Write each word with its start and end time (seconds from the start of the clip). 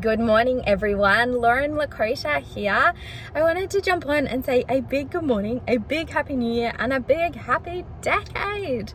Good 0.00 0.20
morning, 0.20 0.62
everyone. 0.66 1.42
Lauren 1.42 1.72
Lakota 1.72 2.40
here. 2.40 2.94
I 3.34 3.42
wanted 3.42 3.68
to 3.70 3.82
jump 3.82 4.06
on 4.06 4.26
and 4.26 4.42
say 4.42 4.64
a 4.66 4.80
big 4.80 5.10
good 5.10 5.24
morning, 5.24 5.60
a 5.68 5.76
big 5.76 6.08
happy 6.08 6.36
new 6.36 6.50
year, 6.50 6.72
and 6.78 6.92
a 6.92 7.00
big 7.00 7.34
happy 7.34 7.84
decade. 8.00 8.94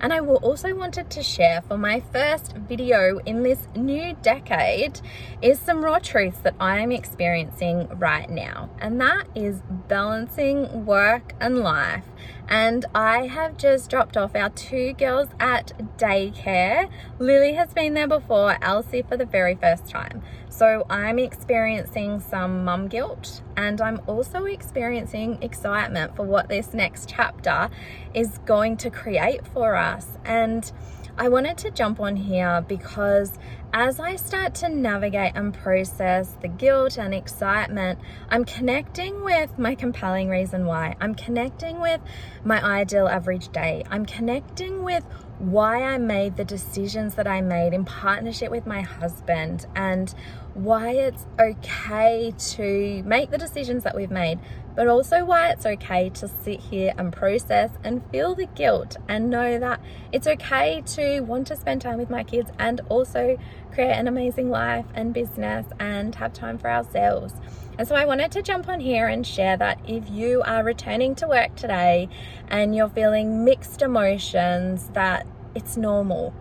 And 0.00 0.12
I 0.12 0.20
also 0.20 0.74
wanted 0.74 1.10
to 1.10 1.22
share 1.22 1.60
for 1.62 1.76
my 1.76 2.00
first 2.12 2.56
video 2.56 3.18
in 3.26 3.42
this 3.42 3.66
new 3.74 4.16
decade 4.22 5.00
is 5.42 5.58
some 5.58 5.84
raw 5.84 5.98
truths 5.98 6.38
that 6.38 6.54
I 6.58 6.78
am 6.80 6.92
experiencing 6.92 7.88
right 7.98 8.30
now. 8.30 8.70
And 8.78 9.00
that 9.00 9.26
is 9.34 9.60
balancing 9.88 10.86
work 10.86 11.34
and 11.40 11.58
life. 11.58 12.04
And 12.48 12.86
I 12.94 13.26
have 13.26 13.56
just 13.56 13.90
dropped 13.90 14.16
off 14.16 14.36
our 14.36 14.50
two 14.50 14.92
girls 14.92 15.28
at 15.40 15.72
daycare. 15.98 16.88
Lily 17.18 17.54
has 17.54 17.72
been 17.72 17.94
there 17.94 18.08
before, 18.08 18.56
Elsie 18.62 19.02
for 19.02 19.16
the 19.16 19.26
very 19.26 19.56
first 19.56 19.88
time. 19.88 20.22
So 20.48 20.86
I'm 20.88 21.18
experiencing 21.18 22.20
some 22.20 22.64
mum 22.64 22.88
guilt 22.88 23.42
and 23.56 23.80
I'm 23.80 24.00
also 24.06 24.44
experiencing 24.44 25.42
excitement 25.42 26.16
for 26.16 26.22
what 26.22 26.48
this 26.48 26.72
next 26.72 27.08
chapter 27.08 27.68
is 28.14 28.38
going 28.46 28.78
to 28.78 28.90
create 28.90 29.46
for 29.48 29.74
us. 29.74 30.06
And 30.24 30.70
I 31.18 31.28
wanted 31.30 31.56
to 31.58 31.70
jump 31.70 31.98
on 31.98 32.16
here 32.16 32.62
because 32.68 33.38
as 33.72 33.98
I 33.98 34.16
start 34.16 34.54
to 34.56 34.68
navigate 34.68 35.32
and 35.34 35.54
process 35.54 36.36
the 36.42 36.48
guilt 36.48 36.98
and 36.98 37.14
excitement, 37.14 37.98
I'm 38.28 38.44
connecting 38.44 39.24
with 39.24 39.58
my 39.58 39.74
compelling 39.74 40.28
reason 40.28 40.66
why. 40.66 40.94
I'm 41.00 41.14
connecting 41.14 41.80
with 41.80 42.02
my 42.44 42.62
ideal 42.62 43.08
average 43.08 43.48
day. 43.48 43.82
I'm 43.90 44.04
connecting 44.04 44.82
with 44.82 45.06
why 45.38 45.82
I 45.82 45.98
made 45.98 46.36
the 46.36 46.44
decisions 46.44 47.14
that 47.16 47.26
I 47.26 47.40
made 47.40 47.74
in 47.74 47.84
partnership 47.84 48.50
with 48.50 48.66
my 48.66 48.80
husband 48.80 49.66
and 49.74 50.14
why 50.54 50.92
it's 50.92 51.26
okay 51.38 52.32
to 52.38 53.02
make 53.04 53.30
the 53.30 53.36
decisions 53.36 53.84
that 53.84 53.94
we've 53.94 54.10
made, 54.10 54.38
but 54.74 54.88
also 54.88 55.24
why 55.24 55.50
it's 55.50 55.66
okay 55.66 56.08
to 56.10 56.28
sit 56.28 56.60
here 56.60 56.94
and 56.96 57.12
process 57.12 57.70
and 57.84 58.02
feel 58.10 58.34
the 58.34 58.46
guilt 58.46 58.96
and 59.08 59.28
know 59.28 59.58
that 59.58 59.80
it's 60.12 60.26
okay 60.26 60.82
to 60.86 61.20
want 61.20 61.46
to 61.48 61.56
spend 61.56 61.82
time 61.82 61.98
with 61.98 62.08
my 62.08 62.24
kids 62.24 62.50
and 62.58 62.80
also 62.88 63.38
create 63.76 63.92
an 63.92 64.08
amazing 64.08 64.48
life 64.48 64.86
and 64.94 65.12
business 65.12 65.66
and 65.78 66.14
have 66.14 66.32
time 66.32 66.56
for 66.56 66.70
ourselves. 66.70 67.34
And 67.78 67.86
so 67.86 67.94
I 67.94 68.06
wanted 68.06 68.32
to 68.32 68.40
jump 68.40 68.70
on 68.70 68.80
here 68.80 69.06
and 69.06 69.26
share 69.26 69.54
that 69.58 69.78
if 69.86 70.08
you 70.08 70.40
are 70.46 70.64
returning 70.64 71.14
to 71.16 71.28
work 71.28 71.54
today 71.56 72.08
and 72.48 72.74
you're 72.74 72.88
feeling 72.88 73.44
mixed 73.44 73.82
emotions, 73.82 74.88
that 74.94 75.26
it's 75.54 75.76
normal 75.76 76.32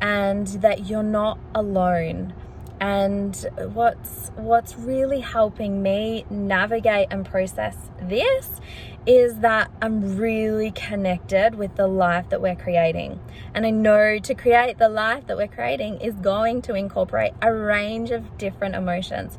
and 0.00 0.46
that 0.46 0.86
you're 0.86 1.02
not 1.02 1.40
alone. 1.56 2.32
And 2.80 3.34
what's 3.72 4.30
what's 4.36 4.76
really 4.76 5.20
helping 5.20 5.82
me 5.82 6.26
navigate 6.28 7.08
and 7.10 7.24
process 7.24 7.76
this 8.02 8.60
is 9.06 9.38
that 9.38 9.70
I'm 9.80 10.16
really 10.16 10.72
connected 10.72 11.54
with 11.54 11.76
the 11.76 11.86
life 11.86 12.28
that 12.30 12.42
we're 12.42 12.56
creating. 12.56 13.20
And 13.54 13.64
I 13.64 13.70
know 13.70 14.18
to 14.18 14.34
create 14.34 14.78
the 14.78 14.88
life 14.88 15.26
that 15.28 15.36
we're 15.36 15.46
creating 15.46 16.00
is 16.00 16.14
going 16.14 16.60
to 16.62 16.74
incorporate 16.74 17.32
a 17.40 17.52
range 17.52 18.10
of 18.10 18.36
different 18.36 18.74
emotions. 18.74 19.38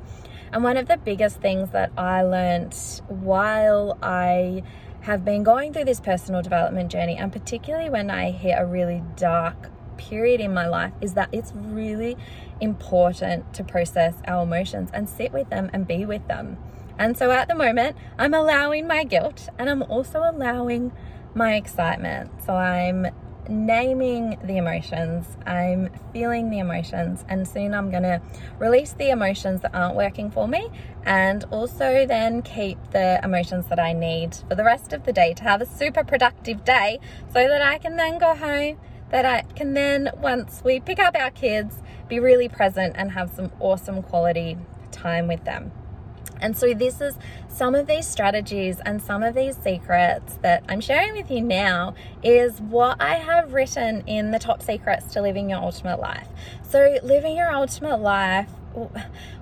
And 0.51 0.63
one 0.63 0.77
of 0.77 0.87
the 0.87 0.97
biggest 0.97 1.41
things 1.41 1.71
that 1.71 1.91
I 1.97 2.23
learned 2.23 2.73
while 3.09 3.97
I 4.01 4.63
have 5.01 5.25
been 5.25 5.43
going 5.43 5.73
through 5.73 5.85
this 5.85 5.99
personal 5.99 6.41
development 6.41 6.91
journey, 6.91 7.17
and 7.17 7.31
particularly 7.31 7.89
when 7.89 8.09
I 8.09 8.31
hit 8.31 8.55
a 8.57 8.65
really 8.65 9.03
dark 9.15 9.69
period 9.97 10.39
in 10.39 10.53
my 10.53 10.67
life, 10.67 10.93
is 11.01 11.13
that 11.13 11.29
it's 11.31 11.51
really 11.55 12.17
important 12.61 13.53
to 13.53 13.63
process 13.63 14.15
our 14.27 14.43
emotions 14.43 14.89
and 14.93 15.09
sit 15.09 15.31
with 15.31 15.49
them 15.49 15.69
and 15.73 15.87
be 15.87 16.05
with 16.05 16.27
them. 16.27 16.57
And 16.99 17.17
so 17.17 17.31
at 17.31 17.47
the 17.47 17.55
moment, 17.55 17.95
I'm 18.17 18.33
allowing 18.33 18.87
my 18.87 19.03
guilt 19.03 19.49
and 19.59 19.69
I'm 19.69 19.83
also 19.83 20.19
allowing 20.19 20.91
my 21.35 21.55
excitement. 21.55 22.31
So 22.43 22.53
I'm 22.53 23.07
naming 23.49 24.37
the 24.43 24.57
emotions, 24.57 25.25
I'm 25.45 25.89
feeling 26.11 26.49
the 26.49 26.59
emotions, 26.59 27.23
and 27.29 27.47
soon 27.47 27.73
I'm 27.73 27.89
going 27.89 28.03
to 28.03 28.21
release 28.59 28.93
the 28.93 29.09
emotions 29.09 29.61
that 29.61 29.73
aren't 29.73 29.95
working 29.95 30.29
for 30.29 30.47
me 30.47 30.69
and 31.05 31.45
also 31.45 32.05
then 32.05 32.41
keep 32.41 32.77
the 32.91 33.19
emotions 33.23 33.67
that 33.67 33.79
I 33.79 33.93
need 33.93 34.35
for 34.49 34.55
the 34.55 34.63
rest 34.63 34.91
of 34.91 35.05
the 35.05 35.13
day 35.13 35.33
to 35.35 35.43
have 35.43 35.61
a 35.61 35.65
super 35.65 36.03
productive 36.03 36.65
day 36.65 36.99
so 37.27 37.47
that 37.47 37.61
I 37.61 37.77
can 37.77 37.95
then 37.95 38.17
go 38.17 38.35
home. 38.35 38.77
That 39.09 39.25
I 39.25 39.41
can 39.55 39.73
then, 39.73 40.09
once 40.17 40.61
we 40.63 40.79
pick 40.79 40.99
up 40.99 41.15
our 41.17 41.31
kids, 41.31 41.77
be 42.07 42.19
really 42.19 42.49
present 42.49 42.95
and 42.97 43.11
have 43.11 43.31
some 43.31 43.51
awesome 43.59 44.01
quality 44.01 44.57
time 44.91 45.27
with 45.27 45.43
them. 45.43 45.71
And 46.39 46.55
so, 46.55 46.73
this 46.73 47.01
is 47.01 47.15
some 47.47 47.73
of 47.73 47.87
these 47.87 48.07
strategies 48.07 48.79
and 48.85 49.01
some 49.01 49.23
of 49.23 49.33
these 49.33 49.57
secrets 49.57 50.37
that 50.43 50.63
I'm 50.69 50.81
sharing 50.81 51.13
with 51.13 51.31
you 51.31 51.41
now 51.41 51.95
is 52.21 52.61
what 52.61 53.01
I 53.01 53.15
have 53.15 53.53
written 53.53 54.03
in 54.05 54.31
the 54.31 54.39
top 54.39 54.61
secrets 54.61 55.13
to 55.13 55.21
living 55.21 55.49
your 55.49 55.59
ultimate 55.59 55.99
life. 55.99 56.27
So, 56.61 56.97
living 57.01 57.35
your 57.35 57.51
ultimate 57.51 57.97
life 57.97 58.49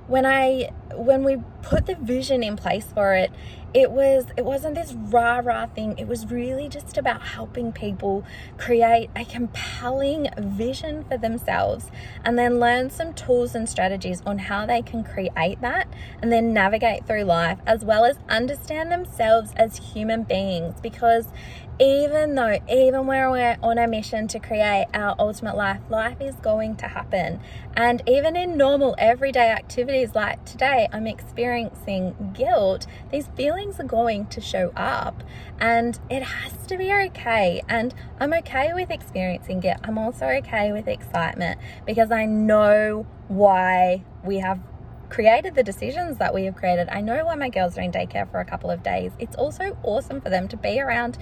when 0.07 0.25
I 0.25 0.71
when 0.93 1.23
we 1.23 1.37
put 1.61 1.87
the 1.87 1.95
vision 1.95 2.43
in 2.43 2.55
place 2.55 2.85
for 2.93 3.15
it, 3.15 3.31
it 3.73 3.91
was 3.91 4.27
it 4.37 4.45
wasn't 4.45 4.75
this 4.75 4.93
rah 4.93 5.41
rah 5.43 5.65
thing. 5.65 5.97
It 5.97 6.07
was 6.07 6.27
really 6.27 6.69
just 6.69 6.97
about 6.97 7.21
helping 7.21 7.73
people 7.73 8.23
create 8.57 9.09
a 9.15 9.25
compelling 9.25 10.29
vision 10.37 11.03
for 11.03 11.17
themselves 11.17 11.91
and 12.23 12.37
then 12.37 12.59
learn 12.59 12.89
some 12.89 13.13
tools 13.13 13.55
and 13.55 13.67
strategies 13.67 14.21
on 14.25 14.37
how 14.37 14.65
they 14.65 14.81
can 14.81 15.03
create 15.03 15.59
that 15.61 15.87
and 16.21 16.31
then 16.31 16.53
navigate 16.53 17.05
through 17.05 17.23
life 17.23 17.59
as 17.65 17.83
well 17.83 18.05
as 18.05 18.17
understand 18.29 18.91
themselves 18.91 19.51
as 19.57 19.77
human 19.93 20.23
beings 20.23 20.79
because 20.81 21.27
even 21.77 22.35
though 22.35 22.57
even 22.69 23.05
where 23.05 23.29
we're 23.29 23.57
on 23.61 23.77
a 23.77 23.85
mission 23.85 24.29
to 24.29 24.39
create 24.39 24.85
our 24.93 25.13
ultimate 25.19 25.57
life 25.57 25.81
life 25.89 26.21
is 26.21 26.35
going 26.35 26.73
to 26.77 26.87
happen 26.87 27.37
and 27.75 28.01
even 28.07 28.37
in 28.37 28.55
normal 28.55 28.95
everyday 28.97 29.51
activities 29.51 29.94
like 30.03 30.43
today 30.45 30.87
i'm 30.91 31.07
experiencing 31.07 32.33
guilt. 32.33 32.85
These 33.11 33.27
feelings 33.29 33.79
are 33.79 33.85
going 33.85 34.25
to 34.27 34.41
show 34.41 34.71
up 34.75 35.23
and 35.59 35.97
it 36.09 36.21
has 36.23 36.67
to 36.67 36.77
be 36.77 36.91
okay. 36.91 37.61
And 37.69 37.93
i'm 38.19 38.33
okay 38.33 38.73
with 38.73 38.91
experiencing 38.91 39.63
it 39.63 39.77
i'm 39.83 39.97
also 39.97 40.25
okay 40.25 40.71
with 40.71 40.87
excitement 40.87 41.59
because 41.85 42.11
i 42.11 42.25
know 42.25 43.05
why 43.27 44.03
we 44.23 44.39
have 44.39 44.59
created 45.09 45.55
the 45.55 45.63
decisions 45.63 46.17
that 46.17 46.33
we 46.33 46.45
have 46.45 46.55
created. 46.55 46.89
I 46.89 47.01
know 47.01 47.25
why 47.25 47.35
my 47.35 47.49
girls 47.49 47.77
are 47.77 47.81
in 47.81 47.91
daycare 47.91 48.29
for 48.29 48.39
a 48.39 48.45
couple 48.45 48.71
of 48.71 48.83
days. 48.83 49.11
It's 49.19 49.35
also 49.35 49.77
awesome 49.83 50.21
for 50.21 50.29
them 50.29 50.47
to 50.49 50.57
be 50.57 50.79
around 50.79 51.17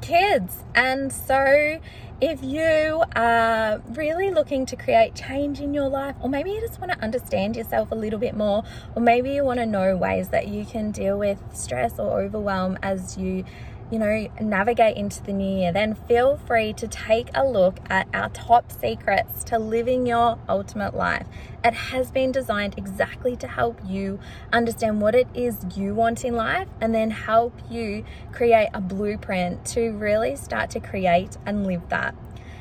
kids. 0.00 0.64
And 0.74 1.12
so, 1.12 1.80
if 2.20 2.42
you 2.42 3.04
are 3.14 3.80
really 3.90 4.30
looking 4.30 4.66
to 4.66 4.76
create 4.76 5.14
change 5.14 5.60
in 5.60 5.72
your 5.72 5.88
life, 5.88 6.16
or 6.20 6.28
maybe 6.28 6.50
you 6.50 6.60
just 6.60 6.80
want 6.80 6.92
to 6.92 7.00
understand 7.00 7.56
yourself 7.56 7.90
a 7.92 7.94
little 7.94 8.18
bit 8.18 8.36
more, 8.36 8.64
or 8.94 9.02
maybe 9.02 9.30
you 9.30 9.44
want 9.44 9.60
to 9.60 9.66
know 9.66 9.96
ways 9.96 10.28
that 10.28 10.48
you 10.48 10.64
can 10.64 10.90
deal 10.90 11.18
with 11.18 11.38
stress 11.52 11.98
or 11.98 12.20
overwhelm 12.20 12.78
as 12.82 13.16
you 13.16 13.44
you 13.90 13.98
know, 13.98 14.28
navigate 14.40 14.96
into 14.96 15.22
the 15.22 15.32
new 15.32 15.60
year, 15.60 15.72
then 15.72 15.94
feel 15.94 16.36
free 16.36 16.72
to 16.74 16.86
take 16.86 17.28
a 17.34 17.46
look 17.46 17.78
at 17.88 18.06
our 18.12 18.28
top 18.30 18.70
secrets 18.70 19.42
to 19.44 19.58
living 19.58 20.06
your 20.06 20.38
ultimate 20.48 20.94
life. 20.94 21.26
It 21.64 21.74
has 21.74 22.10
been 22.10 22.30
designed 22.30 22.76
exactly 22.76 23.36
to 23.36 23.48
help 23.48 23.80
you 23.86 24.20
understand 24.52 25.00
what 25.00 25.14
it 25.14 25.26
is 25.34 25.64
you 25.74 25.94
want 25.94 26.24
in 26.24 26.34
life 26.34 26.68
and 26.80 26.94
then 26.94 27.10
help 27.10 27.54
you 27.70 28.04
create 28.32 28.68
a 28.74 28.80
blueprint 28.80 29.64
to 29.66 29.90
really 29.90 30.36
start 30.36 30.70
to 30.70 30.80
create 30.80 31.36
and 31.46 31.66
live 31.66 31.88
that. 31.88 32.14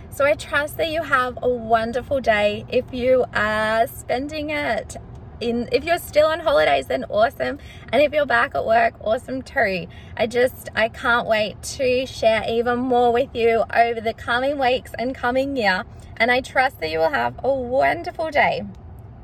So 0.10 0.26
I 0.26 0.34
trust 0.34 0.78
that 0.78 0.90
you 0.90 1.04
have 1.04 1.38
a 1.44 1.50
wonderful 1.50 2.22
day. 2.22 2.66
If 2.70 2.94
you 2.94 3.26
are 3.34 3.86
spending 3.86 4.50
it 4.50 4.98
in 5.40 5.70
if 5.72 5.84
you're 5.84 6.00
still 6.00 6.28
on 6.28 6.40
holidays 6.42 6.88
then 6.88 7.06
awesome. 7.10 7.60
And 7.92 8.02
if 8.02 8.14
you're 8.14 8.26
back 8.26 8.56
at 8.56 8.66
work 8.66 8.94
awesome 9.02 9.42
too. 9.42 9.88
I 10.16 10.28
just 10.28 10.70
i 10.76 10.90
can't 10.90 11.28
wait 11.28 11.62
to 11.78 12.06
share 12.06 12.44
even 12.48 12.80
more 12.80 13.12
with 13.12 13.34
you 13.34 13.64
over 13.76 14.02
the 14.02 14.14
coming 14.14 14.58
weeks 14.58 14.92
and 14.98 15.14
coming 15.16 15.56
year. 15.56 15.84
And 16.18 16.32
i 16.32 16.42
trust 16.42 16.80
that 16.80 16.90
you 16.90 17.00
will 17.00 17.12
have 17.12 17.40
a 17.44 17.54
wonderful 17.54 18.32
day 18.32 18.64